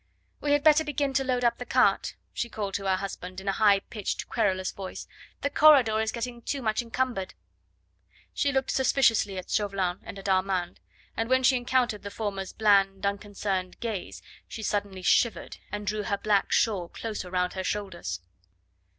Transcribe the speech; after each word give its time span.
"We 0.39 0.53
had 0.53 0.63
better 0.63 0.83
begin 0.83 1.13
to 1.13 1.23
load 1.23 1.43
up 1.43 1.59
the 1.59 1.63
cart," 1.63 2.15
she 2.33 2.49
called 2.49 2.73
to 2.73 2.85
her 2.85 2.95
husband 2.95 3.39
in 3.39 3.47
a 3.47 3.51
high 3.51 3.81
pitched 3.81 4.27
querulous 4.27 4.71
voice; 4.71 5.07
"the 5.41 5.49
corridor 5.51 6.01
is 6.01 6.11
getting 6.11 6.41
too 6.41 6.63
much 6.63 6.81
encumbered." 6.81 7.35
She 8.33 8.51
looked 8.51 8.71
suspiciously 8.71 9.37
at 9.37 9.51
Chauvelin 9.51 9.99
and 10.01 10.17
at 10.17 10.27
Armand, 10.27 10.79
and 11.15 11.29
when 11.29 11.43
she 11.43 11.55
encountered 11.55 12.01
the 12.01 12.09
former's 12.09 12.51
bland, 12.51 13.05
unconcerned 13.05 13.79
gaze 13.79 14.23
she 14.47 14.63
suddenly 14.63 15.03
shivered 15.03 15.57
and 15.71 15.85
drew 15.85 16.01
her 16.01 16.17
black 16.17 16.51
shawl 16.51 16.87
closer 16.87 17.29
round 17.29 17.53
her 17.53 17.63
shoulders. 17.63 18.21